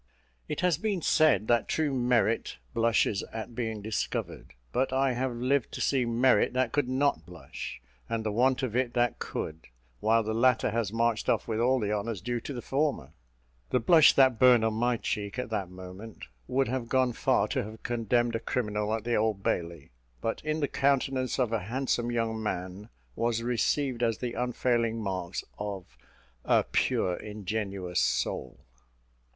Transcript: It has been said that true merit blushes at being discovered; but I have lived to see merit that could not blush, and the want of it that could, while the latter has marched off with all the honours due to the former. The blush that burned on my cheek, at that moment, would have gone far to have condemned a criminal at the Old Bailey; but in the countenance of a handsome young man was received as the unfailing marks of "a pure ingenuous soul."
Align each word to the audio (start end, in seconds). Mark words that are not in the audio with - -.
It 0.47 0.61
has 0.61 0.79
been 0.79 1.03
said 1.03 1.47
that 1.49 1.67
true 1.67 1.93
merit 1.93 2.57
blushes 2.73 3.21
at 3.31 3.53
being 3.53 3.83
discovered; 3.83 4.55
but 4.71 4.91
I 4.91 5.13
have 5.13 5.31
lived 5.35 5.71
to 5.73 5.79
see 5.79 6.05
merit 6.05 6.53
that 6.53 6.71
could 6.71 6.89
not 6.89 7.23
blush, 7.23 7.79
and 8.09 8.23
the 8.23 8.31
want 8.31 8.63
of 8.63 8.75
it 8.75 8.95
that 8.95 9.19
could, 9.19 9.67
while 9.99 10.23
the 10.23 10.33
latter 10.33 10.71
has 10.71 10.91
marched 10.91 11.29
off 11.29 11.47
with 11.47 11.59
all 11.59 11.79
the 11.79 11.91
honours 11.93 12.19
due 12.19 12.41
to 12.41 12.51
the 12.51 12.63
former. 12.63 13.13
The 13.69 13.79
blush 13.79 14.13
that 14.13 14.39
burned 14.39 14.65
on 14.65 14.73
my 14.73 14.97
cheek, 14.97 15.37
at 15.37 15.51
that 15.51 15.69
moment, 15.69 16.25
would 16.47 16.67
have 16.67 16.89
gone 16.89 17.13
far 17.13 17.47
to 17.49 17.63
have 17.63 17.83
condemned 17.83 18.33
a 18.35 18.39
criminal 18.39 18.91
at 18.95 19.03
the 19.03 19.13
Old 19.13 19.43
Bailey; 19.43 19.91
but 20.19 20.43
in 20.43 20.61
the 20.61 20.67
countenance 20.67 21.37
of 21.37 21.53
a 21.53 21.59
handsome 21.69 22.11
young 22.11 22.41
man 22.41 22.89
was 23.15 23.43
received 23.43 24.01
as 24.01 24.17
the 24.17 24.33
unfailing 24.33 24.99
marks 24.99 25.43
of 25.59 25.95
"a 26.43 26.63
pure 26.63 27.17
ingenuous 27.17 27.99
soul." 28.01 28.61